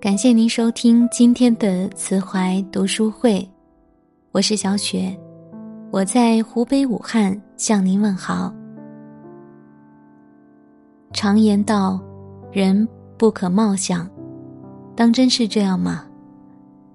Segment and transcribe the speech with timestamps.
[0.00, 3.44] 感谢您收听今天的慈怀读书会，
[4.30, 5.12] 我是小雪，
[5.90, 8.54] 我在湖北武汉向您问好。
[11.12, 12.00] 常言道，
[12.52, 14.08] 人不可貌相，
[14.94, 16.04] 当真是这样吗？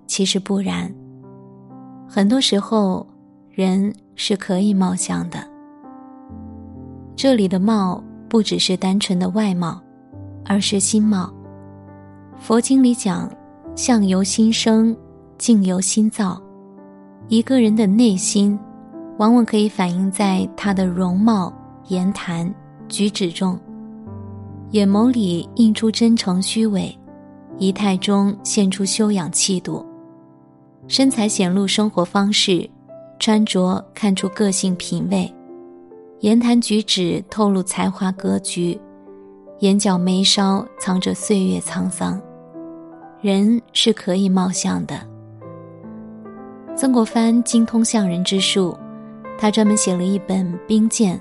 [0.08, 0.90] 其实不然，
[2.08, 3.06] 很多时候
[3.50, 5.46] 人是可以貌相的。
[7.18, 9.82] 这里的貌不只是单纯的外貌，
[10.46, 11.30] 而是心貌。
[12.44, 13.32] 佛经里讲，
[13.74, 14.94] 相由心生，
[15.38, 16.42] 境由心造。
[17.30, 18.60] 一个人的内心，
[19.18, 21.54] 往往可以反映在他的容貌、
[21.88, 22.54] 言谈、
[22.90, 23.58] 举止中。
[24.72, 26.94] 眼眸里映出真诚虚伪，
[27.60, 29.86] 仪态中现出修养气度，
[30.90, 32.70] 身材显露生活方式，
[33.20, 35.34] 穿着看出个性品味，
[36.20, 38.78] 言谈举止透露才华格局，
[39.60, 42.22] 眼角眉梢藏着岁月沧桑。
[43.24, 45.00] 人是可以貌相的。
[46.76, 48.78] 曾国藩精通相人之术，
[49.38, 51.16] 他专门写了一本《兵谏》，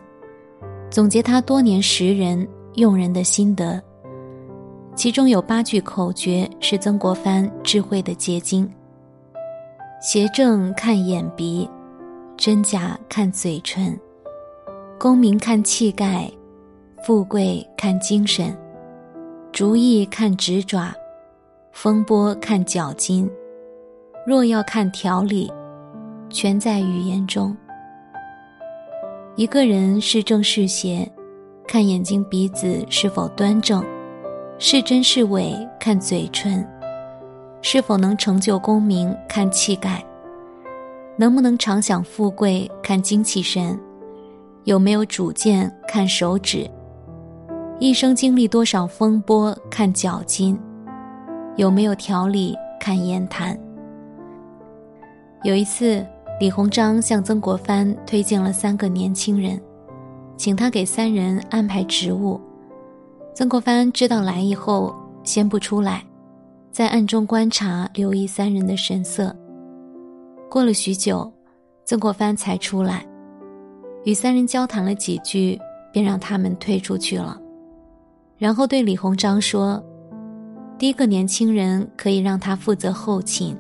[0.90, 2.44] 总结他多年识人
[2.74, 3.80] 用人的心得。
[4.96, 8.68] 其中有八句口诀是曾国藩智慧的结晶：
[10.00, 11.70] 邪正看眼鼻，
[12.36, 13.96] 真假看嘴唇，
[14.98, 16.28] 功名看气概，
[17.06, 18.52] 富贵看精神，
[19.52, 20.92] 主意看指爪。
[21.72, 23.28] 风波看脚筋，
[24.26, 25.50] 若要看条理，
[26.28, 27.56] 全在语言中。
[29.36, 31.10] 一个人是正是邪，
[31.66, 33.82] 看眼睛鼻子是否端正；
[34.58, 36.62] 是真是伪，看嘴唇；
[37.62, 40.04] 是否能成就功名，看气概；
[41.16, 43.74] 能不能常享富贵，看精气神；
[44.64, 46.70] 有没有主见，看手指；
[47.80, 50.56] 一生经历多少风波，看脚筋。
[51.56, 53.58] 有没有条理看言谈？
[55.42, 56.04] 有一次，
[56.40, 59.60] 李鸿章向曾国藩推荐了三个年轻人，
[60.34, 62.40] 请他给三人安排职务。
[63.34, 64.94] 曾国藩知道来意后，
[65.24, 66.02] 先不出来，
[66.70, 69.36] 在暗中观察，留意三人的神色。
[70.48, 71.30] 过了许久，
[71.84, 73.06] 曾国藩才出来，
[74.04, 75.60] 与三人交谈了几句，
[75.92, 77.38] 便让他们退出去了，
[78.38, 79.84] 然后对李鸿章说。
[80.78, 83.56] 第一个年轻人可以让他负责后勤，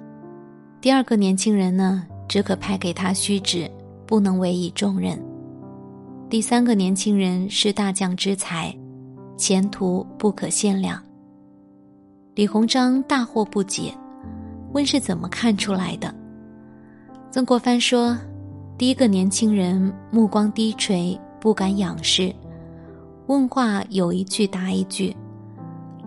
[0.80, 3.70] 第二个年轻人呢，只可派给他虚职，
[4.06, 5.16] 不能委以重任。
[6.28, 8.74] 第三个年轻人是大将之才，
[9.36, 11.00] 前途不可限量。
[12.34, 13.94] 李鸿章大惑不解，
[14.72, 16.12] 问是怎么看出来的？
[17.30, 18.18] 曾国藩说，
[18.76, 22.34] 第一个年轻人目光低垂，不敢仰视，
[23.26, 25.14] 问话有一句答一句。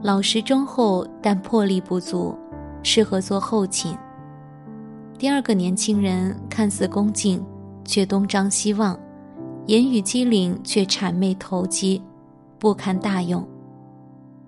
[0.02, 2.38] 老实忠厚，但魄力不足，
[2.84, 3.98] 适合做后勤。
[5.18, 7.44] 第二个年轻人看似恭敬，
[7.84, 9.00] 却东张西望，
[9.66, 12.04] 言语机灵，却谄媚投机，
[12.60, 13.44] 不堪大用。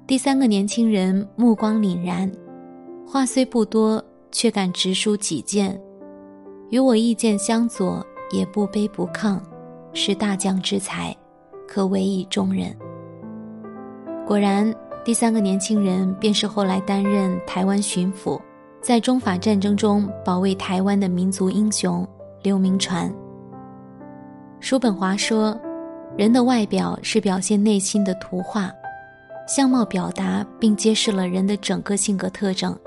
[0.05, 2.31] 第三个年轻人目光凛然，
[3.07, 5.81] 话虽不多，却敢直抒己见，
[6.69, 9.39] 与我意见相左，也不卑不亢，
[9.93, 11.15] 是大将之才，
[11.67, 12.71] 可委以重任。
[14.27, 14.71] 果然。
[15.07, 18.37] 第三个年轻人便是后来担任台湾巡抚，
[18.81, 22.05] 在中法战争中保卫台湾的民族英雄
[22.43, 23.09] 刘铭传。
[24.59, 25.57] 叔本华说
[26.17, 28.69] ：“人的外表是表现内心的图画，
[29.47, 32.77] 相貌表达并揭示了人的整个性格特征。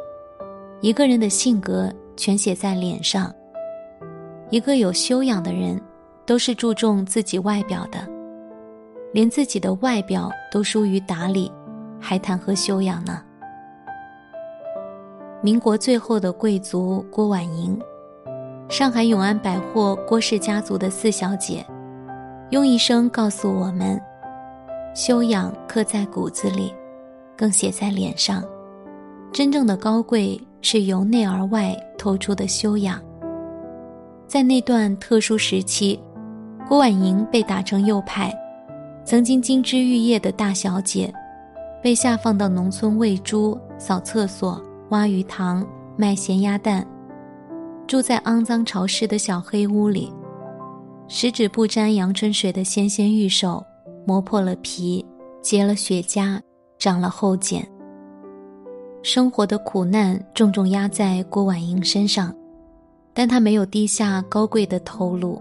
[0.83, 3.35] 一个人的性格全写在脸上。
[4.51, 5.81] 一个有修养的人，
[6.27, 8.07] 都是注重自己外表的，
[9.11, 11.51] 连自己的外表都疏于打理。”
[12.01, 13.23] 还谈何修养呢？
[15.43, 17.79] 民国最后的贵族郭婉莹，
[18.69, 21.65] 上海永安百货郭氏家族的四小姐，
[22.51, 24.01] 用一生告诉我们：
[24.95, 26.75] 修养刻在骨子里，
[27.37, 28.43] 更写在脸上。
[29.33, 33.01] 真正的高贵是由内而外透出的修养。
[34.27, 35.99] 在那段特殊时期，
[36.69, 38.33] 郭婉莹被打成右派，
[39.05, 41.13] 曾经金枝玉叶的大小姐。
[41.83, 45.67] 被下放到农村喂猪、扫厕所、挖鱼塘、
[45.97, 46.87] 卖咸鸭蛋，
[47.87, 50.13] 住在肮脏潮湿的小黑屋里，
[51.09, 53.65] 十指不沾阳春水的纤纤玉手
[54.07, 55.05] 磨破了皮，
[55.41, 56.39] 结了血痂，
[56.79, 57.67] 长了后茧。
[59.03, 62.35] 生活的苦难重重压在郭婉莹身上，
[63.15, 65.41] 但她没有低下高贵的头颅，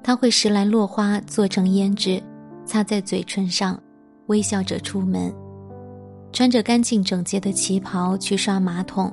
[0.00, 2.22] 她会拾来落花做成胭脂，
[2.64, 3.76] 擦在嘴唇上，
[4.26, 5.34] 微笑着出门。
[6.36, 9.10] 穿着干净整洁的旗袍去刷马桶，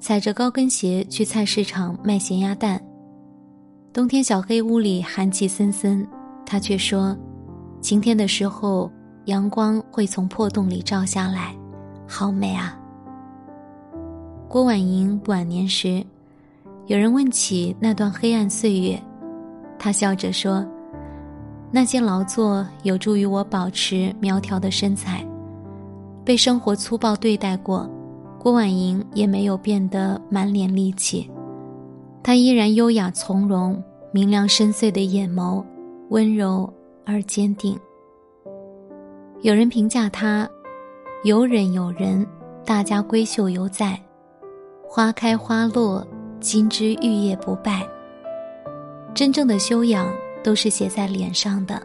[0.00, 2.82] 踩着高跟鞋去菜市场卖咸鸭蛋。
[3.92, 6.04] 冬天小黑屋里寒气森森，
[6.44, 7.16] 他却说
[7.80, 8.90] ：“晴天的时候，
[9.26, 11.54] 阳光会从破洞里照下来，
[12.08, 12.76] 好美啊。”
[14.50, 16.04] 郭婉莹晚年时，
[16.88, 19.00] 有人问起那段黑暗岁月，
[19.78, 20.66] 她笑着说
[21.70, 25.24] ：“那些劳作有助于我保持苗条的身材。
[26.24, 27.88] 被生活粗暴对待过，
[28.38, 31.30] 郭婉莹也没有变得满脸戾气，
[32.22, 33.82] 她依然优雅从容，
[34.12, 35.64] 明亮深邃的眼眸，
[36.10, 36.72] 温柔
[37.04, 37.78] 而坚定。
[39.40, 40.48] 有人评价她：
[41.24, 42.24] 有忍有人，
[42.64, 43.98] 大家闺秀犹在。”
[44.86, 46.06] 花开花落，
[46.38, 47.82] 金枝玉叶不败。
[49.14, 50.12] 真正的修养
[50.44, 51.80] 都是写在脸上的，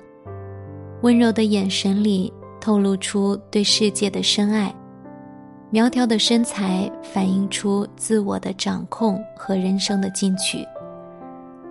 [1.01, 2.33] 温柔的眼神里
[2.67, 4.75] 透露出对世界的深爱，
[5.69, 10.67] 苗条的身材反映出自我的掌控和人生的进取，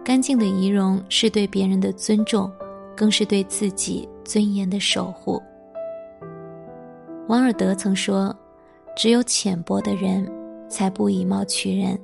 [0.02, 2.50] 干净的仪容是对别人的尊重，
[2.96, 5.38] 更是对自己尊严的守护。
[7.28, 8.34] 王尔德曾说
[8.96, 10.26] ：“只有浅薄的人。”
[10.66, 11.96] 才不以貌取人，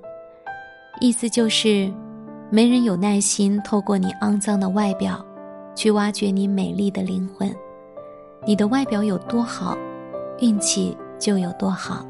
[1.01, 1.91] 意思就是，
[2.51, 5.25] 没人有耐心透过你肮脏的外表，
[5.75, 7.51] 去挖掘你美丽的灵魂。
[8.45, 9.79] 你的外表有多好，
[10.41, 12.05] 运气就有多好。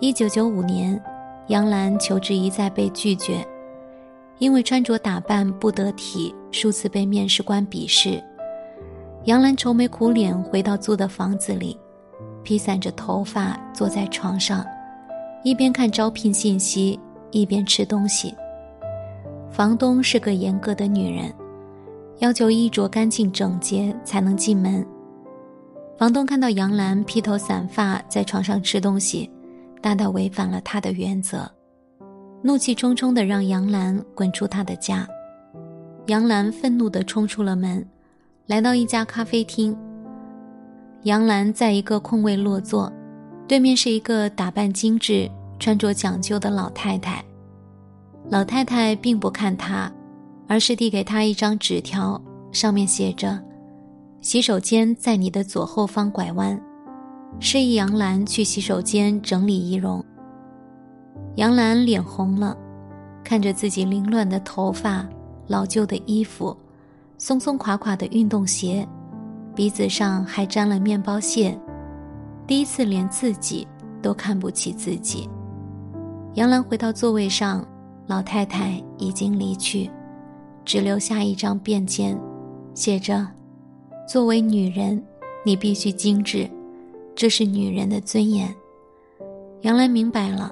[0.00, 1.00] 一九九五年，
[1.46, 3.42] 杨澜求职一再被拒绝，
[4.36, 8.22] 因为穿着打扮不得体，数次被面试官鄙视。
[9.24, 11.78] 杨澜愁眉苦脸回到租的房子里，
[12.42, 14.64] 披散着头发坐在床上。
[15.42, 17.00] 一边看招聘信息，
[17.30, 18.34] 一边吃东西。
[19.50, 21.32] 房东是个严格的女人，
[22.18, 24.86] 要求衣着干净整洁才能进门。
[25.98, 29.28] 房东看到杨澜披头散发在床上吃东西，
[29.82, 31.50] 大大违反了他的原则，
[32.40, 35.04] 怒气冲冲地让杨澜滚出他的家。
[36.06, 37.84] 杨澜愤怒地冲出了门，
[38.46, 39.76] 来到一家咖啡厅。
[41.02, 42.92] 杨澜在一个空位落座。
[43.48, 45.26] 对面是一个打扮精致、
[45.58, 47.24] 穿着讲究的老太太。
[48.28, 49.90] 老太太并不看他，
[50.46, 52.20] 而是递给他一张纸条，
[52.52, 53.42] 上面写着
[54.20, 56.60] ：“洗手间在你的左后方拐弯。”
[57.40, 60.02] 示意杨澜去洗手间整理仪容。
[61.36, 62.56] 杨澜脸红了，
[63.22, 65.06] 看着自己凌乱的头发、
[65.46, 66.56] 老旧的衣服、
[67.18, 68.88] 松松垮垮的运动鞋，
[69.54, 71.56] 鼻子上还沾了面包屑。
[72.46, 73.68] 第一次连自己
[74.00, 75.28] 都看不起自己。
[76.34, 77.64] 杨澜回到座位上，
[78.06, 79.90] 老太太已经离去，
[80.64, 82.18] 只留下一张便笺，
[82.74, 83.28] 写着
[84.08, 85.04] ：“作为女人，
[85.44, 86.48] 你必须精致，
[87.14, 88.48] 这是女人的尊严。”
[89.60, 90.50] 杨澜明白了，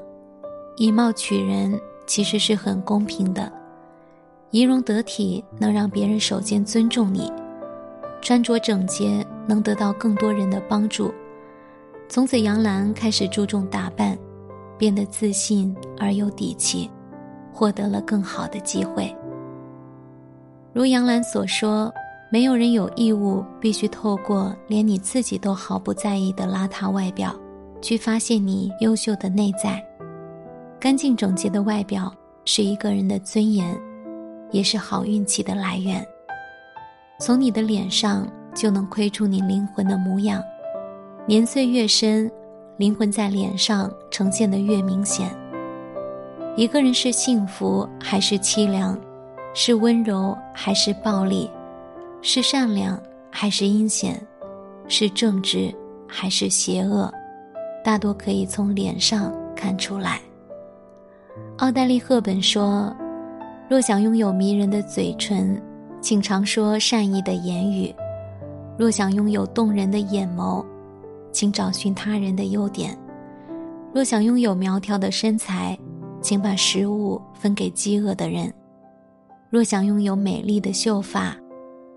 [0.76, 3.50] 以貌取人其实是很公平的，
[4.50, 7.32] 仪容得体能让别人首先尊重你，
[8.20, 11.10] 穿着整洁能得到更多人的帮助。
[12.10, 14.18] 从此，杨澜开始注重打扮，
[14.76, 16.90] 变得自信而有底气，
[17.54, 19.16] 获得了更好的机会。
[20.74, 21.90] 如杨澜所说
[22.28, 27.34] ：“没有人有义务必须透过连你自己都毫不在意的邋遢外表，
[27.80, 29.82] 去发现你优秀的内在。
[30.80, 32.12] 干净整洁的外表
[32.44, 33.78] 是一个人的尊严，
[34.50, 36.04] 也是好运气的来源。
[37.18, 40.42] 从你的脸上就能窥出你灵魂的模样。”
[41.26, 42.30] 年岁越深，
[42.76, 45.30] 灵魂在脸上呈现的越明显。
[46.56, 48.98] 一个人是幸福还是凄凉，
[49.54, 51.50] 是温柔还是暴力，
[52.28, 54.20] 是善良还是阴险，
[54.88, 55.72] 是正直
[56.08, 57.08] 还是邪恶，
[57.84, 60.20] 大多可以从脸上看出来。
[61.58, 62.92] 奥黛丽·赫本说
[63.70, 65.62] ：“若想拥有迷人的嘴唇，
[66.00, 67.94] 请常说善意的言语；
[68.76, 70.66] 若想拥有动人的眼眸。”
[71.30, 72.98] 请找寻他人的优点。
[73.94, 75.78] 若想拥有苗条的身材，
[76.20, 78.52] 请把食物分给饥饿的人。
[79.48, 81.36] 若想拥有美丽的秀发，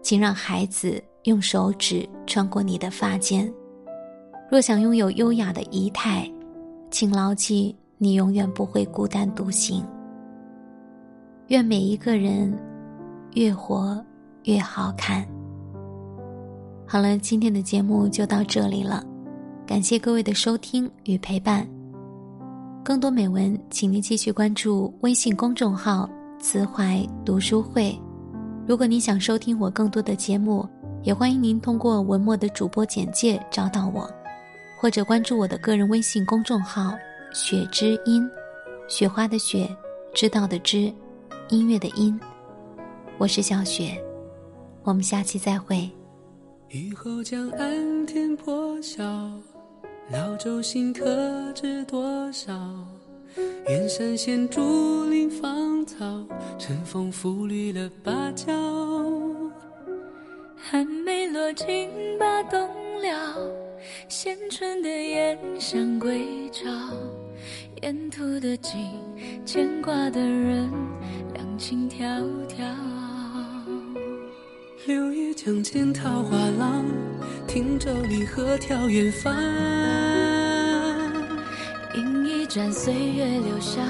[0.02, 3.52] 请让孩子用手指穿过你的发间。
[4.50, 6.30] 若想拥有优雅的仪态，
[6.90, 9.86] 请牢记你永远不会孤单独行。
[11.48, 12.52] 愿每一个人
[13.34, 14.04] 越活
[14.46, 15.28] 越好看。
[16.88, 19.04] 好了，今天的节目就到这里了。
[19.68, 21.68] 感谢各位的收听与陪伴。
[22.84, 26.10] 更多美文，请您继续关注微信公众号
[26.42, 27.96] “慈怀读书会”。
[28.70, 30.64] 如果您想收听我更多的节目，
[31.02, 34.08] 也欢迎您通过文末的主播简介找到我。
[34.80, 36.94] 或者关注我的个人微信公众号
[37.34, 38.30] “雪之音”，
[38.88, 39.68] 雪花的雪，
[40.14, 40.94] 知道的知，
[41.48, 42.18] 音乐的音。
[43.18, 44.00] 我是小雪，
[44.84, 45.90] 我们下期再会。
[46.68, 49.04] 雨后江岸天破晓，
[50.12, 52.54] 老舟新客知多少？
[53.68, 56.26] 远山现竹林芳草，
[56.58, 58.52] 晨风拂绿了芭蕉。
[60.56, 62.68] 寒梅落尽把冬
[63.02, 63.36] 了，
[64.08, 66.66] 衔春的燕向归巢。
[67.82, 68.80] 沿途的景，
[69.46, 70.72] 牵挂的人，
[71.34, 72.56] 两情迢迢。
[74.88, 76.86] 柳叶江间桃花浪，
[77.48, 79.99] 汀洲里鹤眺远方。
[82.50, 83.86] 盏岁月留香，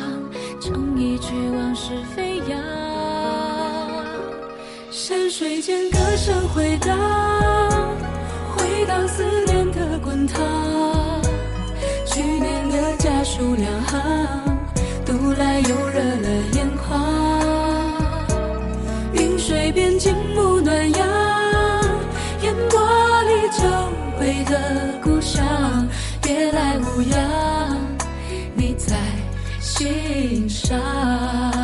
[0.60, 2.60] 唱一曲往事飞扬。
[4.92, 7.00] 山水间歌声回荡，
[8.58, 10.44] 回荡思念的滚烫。
[12.06, 14.60] 去年的家书两行，
[15.06, 17.00] 读来又热了眼眶。
[19.13, 21.08] 云水边静沐暖阳，
[22.42, 22.78] 烟波
[23.22, 23.63] 里久
[24.20, 25.88] 违的故乡，
[26.22, 27.59] 别来无恙。
[29.79, 31.59] 心上。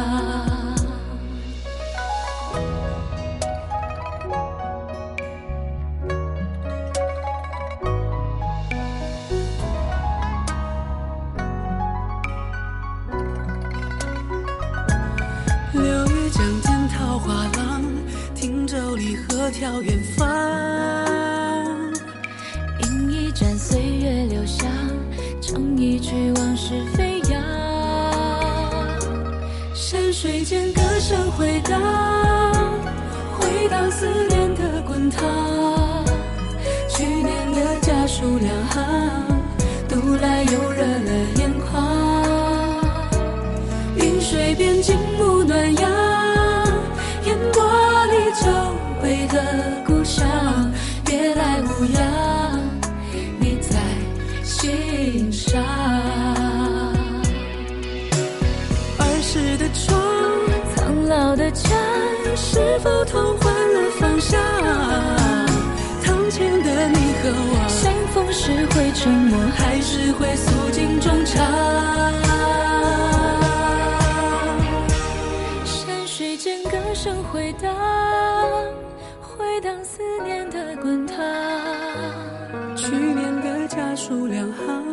[30.26, 31.80] 水间歌声回荡，
[33.38, 35.24] 回荡思念的滚烫。
[36.90, 38.84] 去年的家书两行，
[39.88, 42.34] 读来又热了眼眶。
[43.98, 45.92] 云水边静沐暖阳，
[47.26, 47.64] 烟波
[48.08, 48.50] 里久
[49.04, 50.26] 违的故乡，
[51.06, 52.25] 别来无恙。
[61.56, 61.70] 家，
[62.36, 64.40] 是否同换了方向？
[66.04, 71.36] 堂前的你和我，相逢时会沉默，还是会诉尽衷肠？
[75.66, 77.74] 山水间歌声回荡，
[79.22, 81.16] 回荡思念的滚烫。
[82.76, 84.84] 去年的家书两行，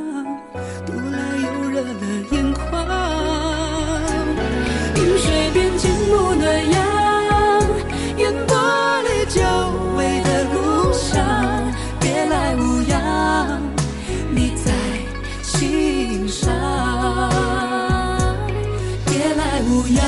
[19.83, 20.05] 模样。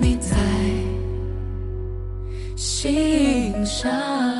[0.00, 0.36] 你在
[2.56, 4.31] 心上。